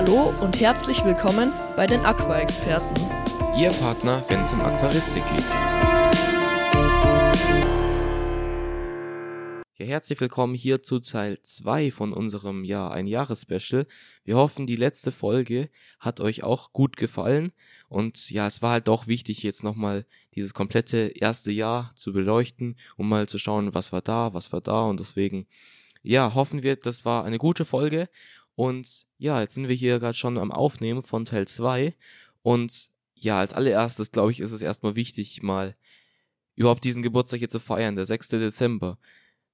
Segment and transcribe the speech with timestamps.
[0.00, 2.94] Hallo und herzlich willkommen bei den Aqua-Experten.
[3.58, 5.44] Ihr Partner, wenn es um Aquaristik geht.
[9.76, 13.88] Ja, herzlich willkommen hier zu Teil 2 von unserem ja, ein Jahres-Special.
[14.22, 15.68] Wir hoffen, die letzte Folge
[15.98, 17.50] hat euch auch gut gefallen.
[17.88, 20.06] Und ja, es war halt doch wichtig, jetzt nochmal
[20.36, 24.60] dieses komplette erste Jahr zu beleuchten, um mal zu schauen, was war da, was war
[24.60, 24.82] da.
[24.82, 25.48] Und deswegen,
[26.04, 28.08] ja, hoffen wir, das war eine gute Folge.
[28.58, 31.94] Und ja, jetzt sind wir hier gerade schon am Aufnehmen von Teil 2.
[32.42, 35.74] Und ja, als allererstes, glaube ich, ist es erstmal wichtig, mal
[36.56, 38.30] überhaupt diesen Geburtstag hier zu feiern, der 6.
[38.30, 38.98] Dezember.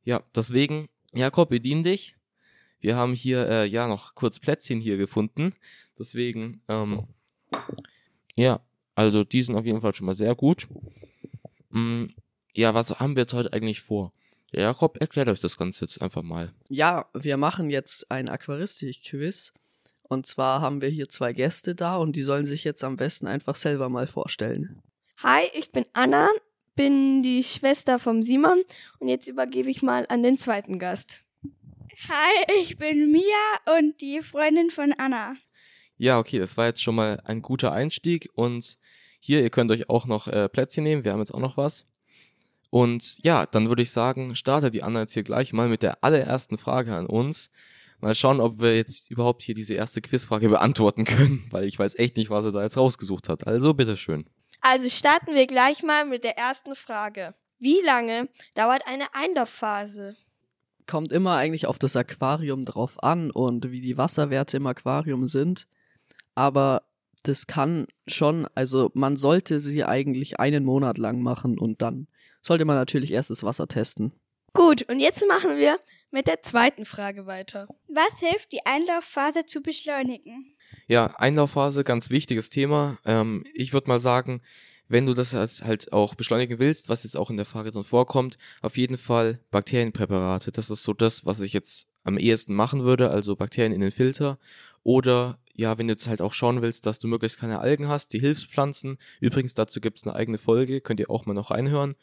[0.05, 2.17] Ja, deswegen, Jakob, bedien dich.
[2.81, 5.53] Wir haben hier äh, ja noch kurz Plätzchen hier gefunden.
[5.99, 7.07] Deswegen, ähm,
[8.37, 8.63] ja,
[8.95, 10.67] also die sind auf jeden Fall schon mal sehr gut.
[11.69, 12.05] Mm,
[12.55, 14.15] ja, was haben wir jetzt heute eigentlich vor?
[14.55, 16.53] Ja, Jakob, erklärt euch das Ganze jetzt einfach mal.
[16.69, 19.53] Ja, wir machen jetzt ein Aquaristik-Quiz.
[20.05, 23.27] Und zwar haben wir hier zwei Gäste da und die sollen sich jetzt am besten
[23.27, 24.81] einfach selber mal vorstellen.
[25.25, 26.29] Hi, ich bin Anna,
[26.77, 28.63] bin die Schwester vom Simon
[29.01, 31.25] und jetzt übergebe ich mal an den zweiten Gast.
[32.09, 35.35] Hi, ich bin Mia und die Freundin von Anna.
[35.97, 38.79] Ja, okay, das war jetzt schon mal ein guter Einstieg und
[39.19, 41.87] hier, ihr könnt euch auch noch äh, Plätzchen nehmen, wir haben jetzt auch noch was.
[42.75, 46.03] Und ja, dann würde ich sagen, startet die Anna jetzt hier gleich mal mit der
[46.03, 47.49] allerersten Frage an uns.
[48.01, 51.95] Mal schauen, ob wir jetzt überhaupt hier diese erste Quizfrage beantworten können, weil ich weiß
[52.01, 53.47] echt nicht, was er da jetzt rausgesucht hat.
[53.47, 54.27] Also bitteschön.
[54.61, 57.35] Also starten wir gleich mal mit der ersten Frage.
[57.61, 60.17] Wie lange dauert eine Einlaufphase?
[60.89, 65.69] Kommt immer eigentlich auf das Aquarium drauf an und wie die Wasserwerte im Aquarium sind.
[66.35, 66.83] Aber
[67.23, 72.09] das kann schon, also man sollte sie eigentlich einen Monat lang machen und dann
[72.45, 74.13] sollte man natürlich erst das Wasser testen.
[74.53, 75.81] Gut, und jetzt machen wir
[76.13, 77.67] mit der zweiten Frage weiter.
[77.89, 80.55] Was hilft, die Einlaufphase zu beschleunigen?
[80.87, 82.97] Ja, Einlaufphase, ganz wichtiges Thema.
[83.05, 84.43] Ähm, ich würde mal sagen,
[84.87, 88.39] wenn du das halt auch beschleunigen willst, was jetzt auch in der Frage drin vorkommt,
[88.63, 90.53] auf jeden Fall Bakterienpräparate.
[90.53, 93.91] Das ist so das, was ich jetzt am ehesten machen würde, also Bakterien in den
[93.91, 94.39] Filter.
[94.83, 98.13] Oder ja, wenn du jetzt halt auch schauen willst, dass du möglichst keine Algen hast,
[98.13, 98.99] die Hilfspflanzen.
[99.21, 101.95] Übrigens, dazu gibt's eine eigene Folge, könnt ihr auch mal noch reinhören.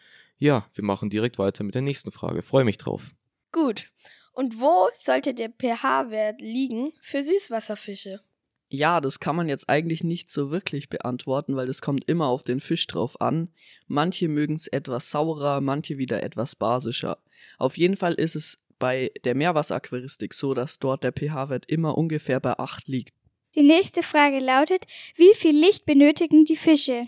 [0.41, 2.41] Ja, wir machen direkt weiter mit der nächsten Frage.
[2.41, 3.11] Freue mich drauf.
[3.51, 3.91] Gut.
[4.33, 8.21] Und wo sollte der pH-Wert liegen für Süßwasserfische?
[8.67, 12.41] Ja, das kann man jetzt eigentlich nicht so wirklich beantworten, weil das kommt immer auf
[12.41, 13.49] den Fisch drauf an.
[13.85, 17.19] Manche mögen es etwas saurer, manche wieder etwas basischer.
[17.59, 22.39] Auf jeden Fall ist es bei der Meerwasseraquaristik so, dass dort der pH-Wert immer ungefähr
[22.39, 23.13] bei 8 liegt.
[23.53, 27.05] Die nächste Frage lautet, wie viel Licht benötigen die Fische?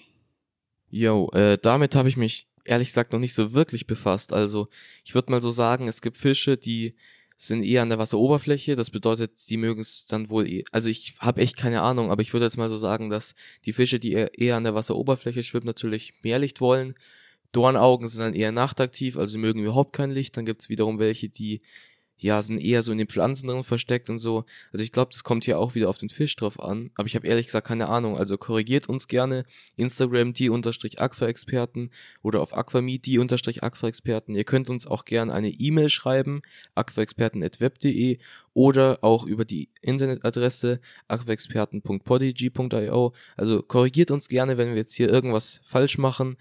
[0.91, 4.33] Jo, äh, damit habe ich mich ehrlich gesagt noch nicht so wirklich befasst.
[4.33, 4.67] Also
[5.03, 6.95] ich würde mal so sagen, es gibt Fische, die
[7.37, 8.75] sind eher an der Wasseroberfläche.
[8.75, 10.63] Das bedeutet, die mögen es dann wohl eh.
[10.71, 13.35] Also ich habe echt keine Ahnung, aber ich würde jetzt mal so sagen, dass
[13.65, 16.95] die Fische, die eher an der Wasseroberfläche schwimmen, natürlich mehr Licht wollen.
[17.51, 20.37] Dornaugen sind dann eher nachtaktiv, also mögen überhaupt kein Licht.
[20.37, 21.61] Dann gibt's wiederum welche, die
[22.23, 24.45] ja, sind eher so in den Pflanzen drin versteckt und so.
[24.71, 26.89] Also ich glaube, das kommt hier auch wieder auf den Fisch drauf an.
[26.95, 28.17] Aber ich habe ehrlich gesagt keine Ahnung.
[28.17, 29.43] Also korrigiert uns gerne.
[29.75, 31.91] Instagram die unterstrich Aqua-Experten
[32.21, 34.35] oder auf Aquamie die unterstrich Aqua-Experten.
[34.35, 36.41] Ihr könnt uns auch gerne eine E-Mail schreiben,
[36.75, 38.19] aquaexperten.web.de
[38.53, 40.79] oder auch über die Internetadresse
[41.09, 43.13] aquaexperten.podigy.io.
[43.35, 46.37] Also korrigiert uns gerne, wenn wir jetzt hier irgendwas falsch machen.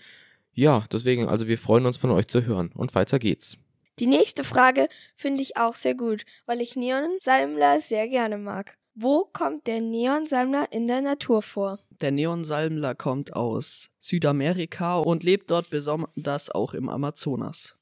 [0.54, 2.71] Ja, deswegen, also wir freuen uns von euch zu hören.
[2.75, 3.56] Und weiter geht's.
[3.98, 8.75] Die nächste Frage finde ich auch sehr gut, weil ich Neonsalmler sehr gerne mag.
[8.94, 11.78] Wo kommt der Neonsalmler in der Natur vor?
[12.00, 17.75] Der Neonsalmler kommt aus Südamerika und lebt dort besonders auch im Amazonas.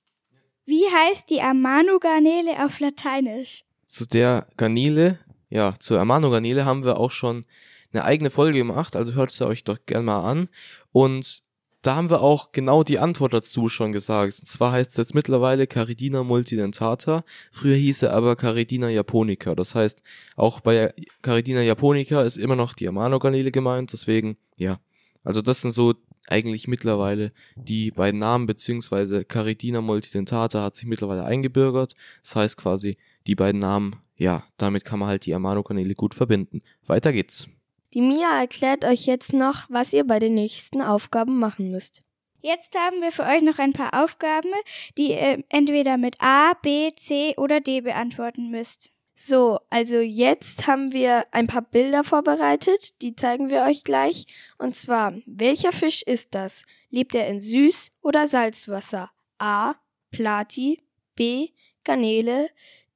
[0.66, 3.64] Wie heißt die Amano-Garnele auf Lateinisch?
[3.86, 7.44] Zu der Garnele, ja, zur Amano-Garnele haben wir auch schon
[7.92, 10.48] eine eigene Folge gemacht, also hört sie euch doch gerne mal an.
[10.92, 11.42] Und
[11.82, 14.38] da haben wir auch genau die Antwort dazu schon gesagt.
[14.40, 17.24] Und zwar heißt es jetzt mittlerweile Caridina multidentata.
[17.52, 19.54] Früher hieß er aber Caridina japonica.
[19.54, 20.02] Das heißt,
[20.36, 20.92] auch bei
[21.22, 23.92] Caridina japonica ist immer noch die Amano-Garnele gemeint.
[23.92, 24.78] Deswegen, ja.
[25.24, 25.94] Also das sind so
[26.28, 31.94] eigentlich mittlerweile die beiden Namen, beziehungsweise Caridina multidentata hat sich mittlerweile eingebürgert.
[32.22, 36.60] Das heißt quasi, die beiden Namen, ja, damit kann man halt die Amano-Garnele gut verbinden.
[36.86, 37.48] Weiter geht's.
[37.92, 42.02] Die Mia erklärt euch jetzt noch, was ihr bei den nächsten Aufgaben machen müsst.
[42.40, 44.52] Jetzt haben wir für euch noch ein paar Aufgaben,
[44.96, 48.92] die ihr entweder mit A, B, C oder D beantworten müsst.
[49.14, 54.26] So, also jetzt haben wir ein paar Bilder vorbereitet, die zeigen wir euch gleich.
[54.56, 56.62] Und zwar, welcher Fisch ist das?
[56.88, 59.10] Lebt er in Süß- oder Salzwasser?
[59.38, 59.74] A.
[60.10, 60.80] Plati,
[61.16, 61.50] B.
[61.84, 62.48] Garnele,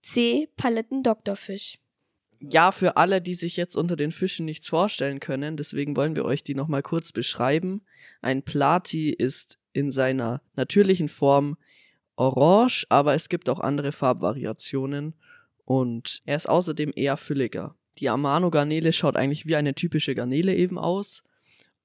[0.03, 0.49] C.
[0.57, 1.79] Palettendoktorfisch.
[2.51, 6.25] Ja, für alle, die sich jetzt unter den Fischen nichts vorstellen können, deswegen wollen wir
[6.25, 7.85] euch die nochmal kurz beschreiben.
[8.23, 11.57] Ein Plati ist in seiner natürlichen Form
[12.17, 15.15] orange, aber es gibt auch andere Farbvariationen
[15.65, 17.77] und er ist außerdem eher fülliger.
[17.99, 21.23] Die Amano-Garnele schaut eigentlich wie eine typische Garnele eben aus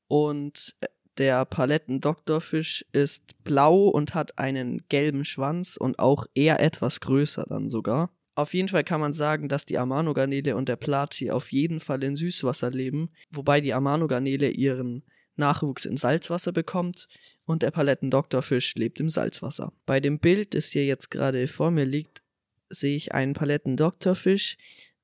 [0.07, 0.75] und
[1.17, 7.69] der Paletten-Doktorfisch ist blau und hat einen gelben Schwanz und auch eher etwas größer dann
[7.69, 8.09] sogar.
[8.39, 12.01] Auf jeden Fall kann man sagen, dass die Amano-Garnele und der Plati auf jeden Fall
[12.03, 15.03] in Süßwasser leben, wobei die Amano-Garnele ihren
[15.35, 17.09] Nachwuchs in Salzwasser bekommt
[17.43, 19.73] und der Paletten-Doktorfisch lebt im Salzwasser.
[19.85, 22.23] Bei dem Bild, das hier jetzt gerade vor mir liegt,
[22.69, 24.55] sehe ich einen Paletten-Doktorfisch,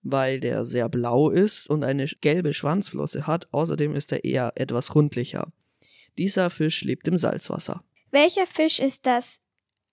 [0.02, 3.52] weil der sehr blau ist und eine gelbe Schwanzflosse hat.
[3.54, 5.52] Außerdem ist er eher etwas rundlicher.
[6.18, 7.84] Dieser Fisch lebt im Salzwasser.
[8.12, 9.42] Welcher Fisch ist das?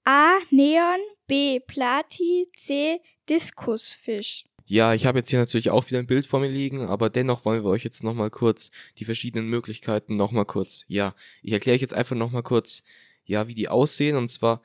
[0.04, 0.38] A.
[0.50, 1.58] Neon, B.
[1.58, 3.00] Plati, C.
[3.28, 4.44] Diskusfisch.
[4.66, 7.44] Ja, ich habe jetzt hier natürlich auch wieder ein Bild vor mir liegen, aber dennoch
[7.44, 11.82] wollen wir euch jetzt nochmal kurz die verschiedenen Möglichkeiten nochmal kurz, ja, ich erkläre euch
[11.82, 12.82] jetzt einfach nochmal kurz,
[13.24, 14.16] ja, wie die aussehen.
[14.16, 14.62] Und zwar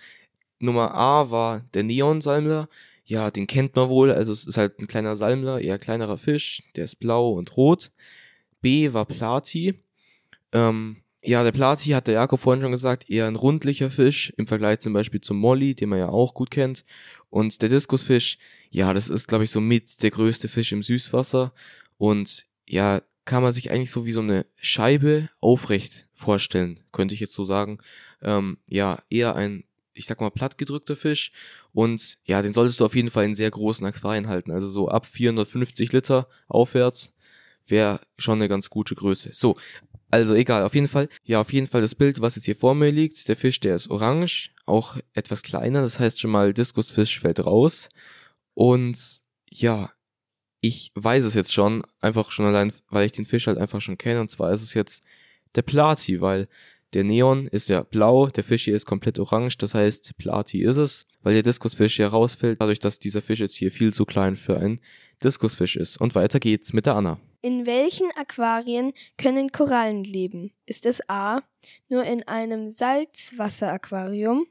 [0.60, 2.70] Nummer A war der Neonsalmler.
[3.06, 6.64] Ja, den kennt man wohl, also es ist halt ein kleiner Salmler, eher kleinerer Fisch,
[6.76, 7.92] der ist blau und rot.
[8.62, 9.80] B war Plati.
[10.52, 10.98] Ähm,
[11.28, 14.80] ja, der Plati hat der Jakob vorhin schon gesagt, eher ein rundlicher Fisch im Vergleich
[14.80, 16.86] zum Beispiel zum Molly, den man ja auch gut kennt.
[17.30, 18.38] Und der Diskusfisch,
[18.70, 21.54] ja, das ist, glaube ich, so mit der größte Fisch im Süßwasser.
[21.98, 27.20] Und ja, kann man sich eigentlich so wie so eine Scheibe aufrecht vorstellen, könnte ich
[27.20, 27.80] jetzt so sagen.
[28.22, 31.34] Ähm, ja, eher ein, ich sag mal, plattgedrückter Fisch.
[31.74, 34.52] Und ja, den solltest du auf jeden Fall in sehr großen Aquarien halten.
[34.52, 37.14] Also so ab 450 Liter aufwärts
[37.68, 39.32] wäre schon eine ganz gute Größe.
[39.34, 39.58] So,
[40.10, 41.10] also egal, auf jeden Fall.
[41.24, 43.28] Ja, auf jeden Fall das Bild, was jetzt hier vor mir liegt.
[43.28, 45.82] Der Fisch, der ist orange, auch etwas kleiner.
[45.82, 47.90] Das heißt schon mal, Diskusfisch fällt raus.
[48.54, 48.98] Und
[49.50, 49.92] ja,
[50.62, 53.98] ich weiß es jetzt schon, einfach schon allein, weil ich den Fisch halt einfach schon
[53.98, 54.22] kenne.
[54.22, 55.04] Und zwar ist es jetzt
[55.56, 56.48] der Plati, weil
[56.94, 60.78] der Neon ist ja blau, der Fisch hier ist komplett orange, das heißt Plati ist
[60.78, 64.38] es, weil der Diskusfisch hier rausfällt, dadurch, dass dieser Fisch jetzt hier viel zu klein
[64.38, 64.80] für ein
[65.24, 66.00] Diskusfisch ist.
[66.00, 67.20] Und weiter geht's mit der Anna.
[67.42, 70.52] In welchen Aquarien können Korallen leben?
[70.66, 71.42] Ist es A.
[71.88, 74.48] nur in einem Salzwasseraquarium?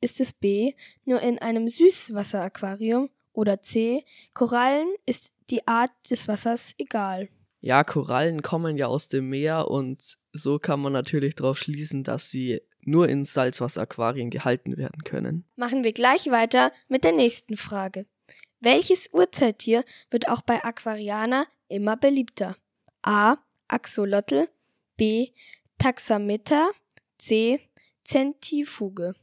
[0.00, 0.74] Ist es B.
[1.04, 3.10] nur in einem Süßwasseraquarium?
[3.32, 4.04] Oder C.
[4.34, 7.28] Korallen ist die Art des Wassers egal.
[7.60, 12.30] Ja, Korallen kommen ja aus dem Meer und so kann man natürlich darauf schließen, dass
[12.30, 15.44] sie nur in Salzwasseraquarien gehalten werden können.
[15.56, 18.06] Machen wir gleich weiter mit der nächsten Frage.
[18.60, 22.56] Welches Urzeittier wird auch bei Aquarianer immer beliebter?
[23.02, 23.36] A.
[23.68, 24.48] Axolotl,
[24.98, 25.28] B.
[25.78, 26.70] Taxameter,
[27.16, 27.60] C.
[28.04, 29.14] Zentrifuge.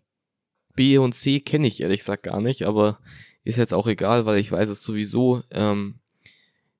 [0.75, 2.99] B und C kenne ich ehrlich gesagt gar nicht, aber
[3.43, 5.43] ist jetzt auch egal, weil ich weiß es sowieso.
[5.51, 5.99] Ähm,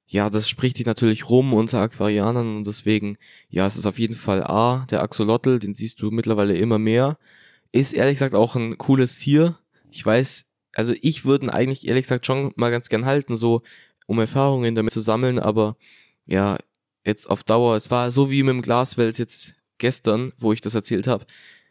[0.07, 3.17] ja, das spricht sich natürlich rum unter Aquarianern und deswegen,
[3.49, 7.19] ja, es ist auf jeden Fall A, der Axolotl, den siehst du mittlerweile immer mehr.
[7.71, 9.59] Ist ehrlich gesagt auch ein cooles Tier.
[9.91, 10.45] Ich weiß,
[10.77, 13.63] also ich würde eigentlich ehrlich gesagt schon mal ganz gern halten, so
[14.05, 15.75] um Erfahrungen damit zu sammeln, aber
[16.27, 16.57] ja,
[17.03, 20.75] jetzt auf Dauer, es war so wie mit dem Glaswels jetzt gestern, wo ich das
[20.75, 21.25] erzählt habe.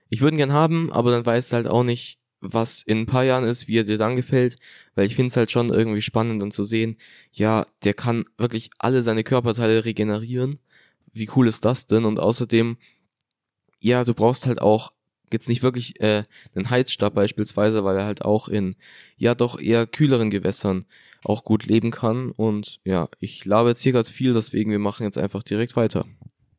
[0.08, 3.06] Ich würde ihn gern haben, aber dann weißt du halt auch nicht, was in ein
[3.06, 4.56] paar Jahren ist, wie er dir dann gefällt,
[4.96, 6.96] weil ich finde es halt schon irgendwie spannend dann zu sehen,
[7.30, 10.58] ja, der kann wirklich alle seine Körperteile regenerieren.
[11.12, 12.04] Wie cool ist das denn?
[12.04, 12.76] Und außerdem,
[13.78, 14.92] ja, du brauchst halt auch
[15.32, 18.76] jetzt nicht wirklich äh, einen Heizstab beispielsweise, weil er halt auch in
[19.16, 20.84] ja doch eher kühleren Gewässern
[21.24, 22.30] auch gut leben kann.
[22.30, 26.06] Und ja, ich labe jetzt hier gerade viel, deswegen wir machen jetzt einfach direkt weiter.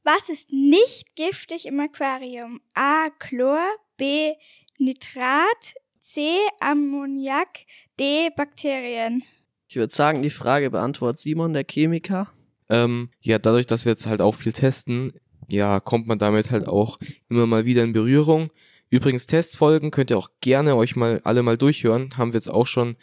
[0.04, 2.62] Was ist nicht giftig im Aquarium?
[2.74, 3.10] A.
[3.20, 4.34] Chlor, B.
[4.80, 6.38] Nitrat, C.
[6.62, 7.66] Ammoniak,
[8.00, 8.30] D.
[8.36, 9.24] Bakterien.
[9.68, 12.32] Ich würde sagen, die Frage beantwortet Simon, der Chemiker.
[12.70, 15.14] Ähm, ja, dadurch, dass wir jetzt halt auch viel testen,
[15.48, 17.00] ja, kommt man damit halt auch
[17.30, 18.52] immer mal wieder in Berührung.
[18.90, 22.12] Übrigens, Testfolgen könnt ihr auch gerne euch mal alle mal durchhören.
[22.18, 22.96] Haben wir jetzt auch schon,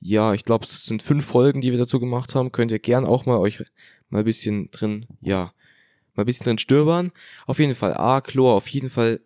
[0.00, 2.52] ja, ich glaube, es sind fünf Folgen, die wir dazu gemacht haben.
[2.52, 3.62] Könnt ihr gern auch mal euch
[4.08, 5.52] mal ein bisschen drin, ja,
[6.14, 7.12] mal ein bisschen drin stöbern.
[7.46, 9.20] Auf jeden Fall A, Chlor, auf jeden Fall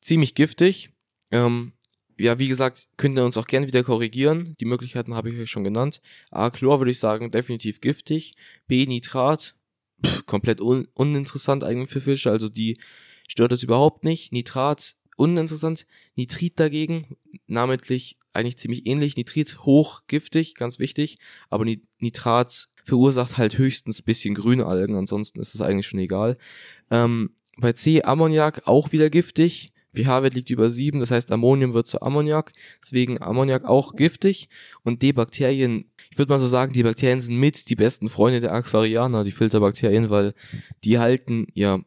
[0.00, 0.90] ziemlich giftig.
[1.30, 1.72] Ähm,
[2.18, 4.56] ja, wie gesagt, könnt ihr uns auch gerne wieder korrigieren.
[4.60, 6.00] Die Möglichkeiten habe ich euch schon genannt.
[6.30, 8.34] A, Chlor würde ich sagen, definitiv giftig.
[8.66, 9.54] B, Nitrat,
[10.04, 12.30] pff, komplett un uninteressant eigentlich für Fische.
[12.30, 12.76] Also die
[13.28, 14.32] stört das überhaupt nicht.
[14.32, 15.86] Nitrat, uninteressant.
[16.14, 19.16] Nitrit dagegen, namentlich eigentlich ziemlich ähnlich.
[19.16, 21.18] Nitrit hoch giftig, ganz wichtig.
[21.50, 21.64] Aber
[21.98, 24.96] Nitrat verursacht halt höchstens bisschen grüne Algen.
[24.96, 26.38] Ansonsten ist es eigentlich schon egal.
[26.90, 31.86] Ähm, bei C, Ammoniak, auch wieder giftig pH-Wert liegt über 7, das heißt Ammonium wird
[31.86, 32.52] zu Ammoniak,
[32.82, 34.48] deswegen Ammoniak auch giftig
[34.82, 38.40] und die Bakterien, ich würde mal so sagen, die Bakterien sind mit die besten Freunde
[38.40, 40.34] der Aquarianer, die Filterbakterien, weil
[40.84, 41.80] die halten ja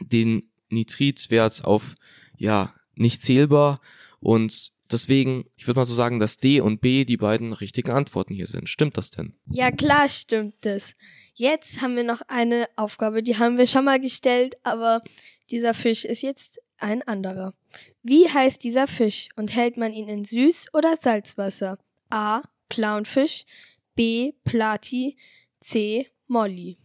[0.00, 1.94] den Nitritwert auf
[2.36, 3.80] ja nicht zählbar
[4.20, 8.34] und deswegen, ich würde mal so sagen, dass D und B die beiden richtigen Antworten
[8.34, 8.68] hier sind.
[8.68, 9.34] Stimmt das denn?
[9.50, 10.94] Ja, klar stimmt das.
[11.34, 15.00] Jetzt haben wir noch eine Aufgabe, die haben wir schon mal gestellt, aber
[15.50, 17.54] dieser Fisch ist jetzt ein anderer.
[18.02, 21.78] Wie heißt dieser Fisch und hält man ihn in Süß- oder Salzwasser?
[22.10, 22.42] A.
[22.68, 23.44] Clownfisch,
[23.94, 24.32] B.
[24.44, 25.16] Plati,
[25.60, 26.06] C.
[26.26, 26.78] Molly.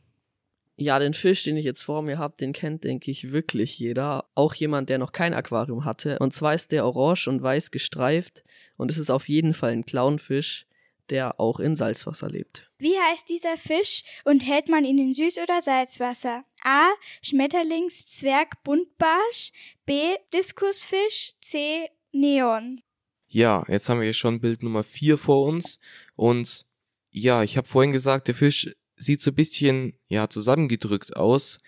[0.78, 4.25] Ja, den Fisch, den ich jetzt vor mir habe, den kennt, denke ich, wirklich jeder.
[4.36, 6.20] Auch jemand, der noch kein Aquarium hatte.
[6.20, 8.44] Und zwar ist der orange und weiß gestreift
[8.75, 10.66] und es ist auf jeden Fall ein Clownfisch,
[11.09, 12.69] der auch in Salzwasser lebt.
[12.77, 16.43] Wie heißt dieser Fisch und hält man ihn in Süß- oder Salzwasser?
[16.63, 16.88] A.
[17.21, 19.51] Schmetterlingszwerg-Buntbarsch,
[19.85, 20.15] B.
[20.33, 21.89] Diskusfisch, C.
[22.12, 22.81] Neon.
[23.27, 25.79] Ja, jetzt haben wir hier schon Bild Nummer 4 vor uns
[26.15, 26.65] und
[27.12, 31.59] ja, ich habe vorhin gesagt, der Fisch sieht so ein bisschen ja zusammengedrückt aus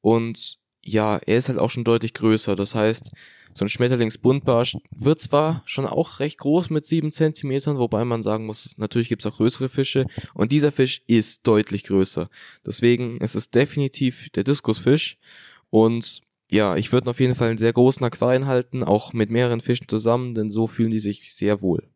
[0.00, 2.56] und ja, er ist halt auch schon deutlich größer.
[2.56, 3.12] Das heißt,
[3.54, 8.46] so ein Schmetterlingsbuntbarsch wird zwar schon auch recht groß mit sieben Zentimetern, wobei man sagen
[8.46, 12.28] muss, natürlich gibt's auch größere Fische und dieser Fisch ist deutlich größer.
[12.66, 15.18] Deswegen ist es definitiv der Diskusfisch
[15.70, 19.62] und ja, ich würde auf jeden Fall einen sehr großen Aquarien halten, auch mit mehreren
[19.62, 21.88] Fischen zusammen, denn so fühlen die sich sehr wohl.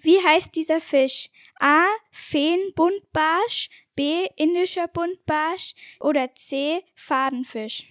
[0.00, 1.30] Wie heißt dieser Fisch?
[1.58, 1.84] A.
[2.12, 4.28] Feenbuntbarsch, B.
[4.36, 6.80] Indischer Buntbarsch oder C.
[6.94, 7.86] Fadenfisch.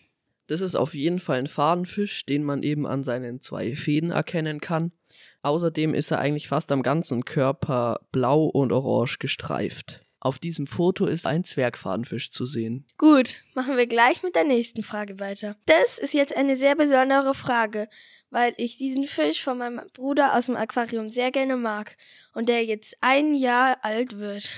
[0.48, 4.62] Das ist auf jeden Fall ein Fadenfisch, den man eben an seinen zwei Fäden erkennen
[4.62, 4.92] kann.
[5.42, 10.02] Außerdem ist er eigentlich fast am ganzen Körper blau und orange gestreift.
[10.20, 12.88] Auf diesem Foto ist ein Zwergfadenfisch zu sehen.
[12.98, 15.56] Gut, machen wir gleich mit der nächsten Frage weiter.
[15.68, 17.88] Das ist jetzt eine sehr besondere Frage,
[18.32, 21.96] weil ich diesen Fisch von meinem Bruder aus dem Aquarium sehr gerne mag
[22.34, 24.50] und der jetzt ein Jahr alt wird.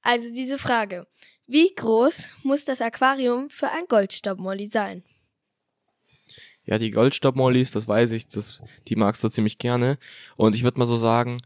[0.00, 1.06] Also diese Frage.
[1.50, 5.02] Wie groß muss das Aquarium für ein Goldstaubmolly sein?
[6.66, 9.96] Ja, die Goldstaubmollis, das weiß ich, das, die magst du ziemlich gerne.
[10.36, 11.38] Und ich würde mal so sagen,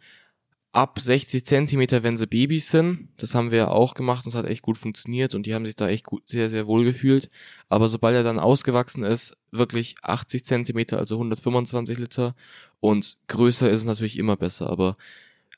[0.73, 3.11] ab 60 Zentimeter, wenn sie Babys sind.
[3.19, 5.67] Das haben wir ja auch gemacht und es hat echt gut funktioniert und die haben
[5.67, 7.31] sich da echt gut, sehr, sehr wohl gefühlt.
[7.69, 12.35] Aber sobald er dann ausgewachsen ist, wirklich 80 Zentimeter, also 125 Liter
[12.81, 14.69] und größer ist es natürlich immer besser.
[14.69, 14.97] Aber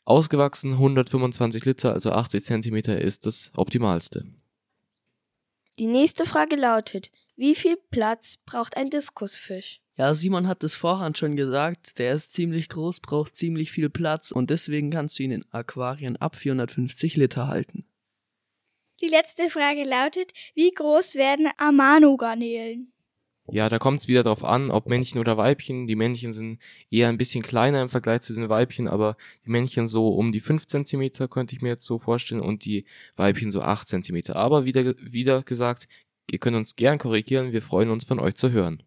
[0.04, 4.24] ausgewachsen 125 Liter, also 80 Zentimeter ist das optimalste.
[5.78, 9.80] Die nächste Frage lautet, wie viel Platz braucht ein Diskusfisch?
[9.96, 14.30] Ja, Simon hat es vorhin schon gesagt, der ist ziemlich groß, braucht ziemlich viel Platz
[14.30, 17.86] und deswegen kannst du ihn in Aquarien ab 450 Liter halten.
[19.00, 22.93] Die letzte Frage lautet, wie groß werden Amano-Garnelen?
[23.50, 25.86] Ja, da kommt es wieder drauf an, ob Männchen oder Weibchen.
[25.86, 26.58] Die Männchen sind
[26.90, 30.40] eher ein bisschen kleiner im Vergleich zu den Weibchen, aber die Männchen so um die
[30.40, 32.86] 5 Zentimeter könnte ich mir jetzt so vorstellen und die
[33.16, 34.36] Weibchen so 8 Zentimeter.
[34.36, 35.88] Aber wieder, wieder gesagt,
[36.30, 38.82] ihr könnt uns gern korrigieren, wir freuen uns von euch zu hören.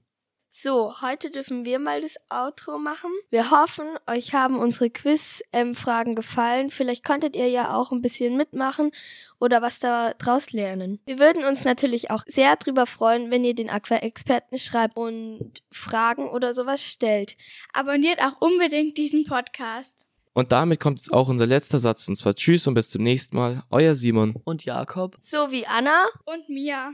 [0.50, 3.12] So, heute dürfen wir mal das Outro machen.
[3.30, 6.72] Wir hoffen, euch haben unsere Quiz-Fragen gefallen.
[6.72, 8.92] Vielleicht konntet ihr ja auch ein bisschen mitmachen
[9.40, 11.00] oder was da draus lernen.
[11.06, 16.30] Wir würden uns natürlich auch sehr drüber freuen, wenn ihr den Aqua-Experten schreibt und Fragen
[16.30, 17.36] oder sowas stellt.
[17.74, 20.08] Abonniert auch unbedingt diesen Podcast.
[20.34, 23.36] Und damit kommt jetzt auch unser letzter Satz und zwar Tschüss und bis zum nächsten
[23.36, 23.64] Mal.
[23.70, 24.36] Euer Simon.
[24.46, 25.18] Und Jakob.
[25.20, 26.06] So wie Anna.
[26.26, 26.94] Und Mia.